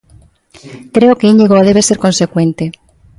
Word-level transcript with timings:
Creo 0.95 1.17
que 1.19 1.29
Íñigo 1.31 1.65
debe 1.67 1.81
ser 1.87 1.97
consecuente. 2.05 2.63